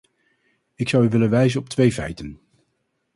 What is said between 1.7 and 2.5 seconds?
feiten.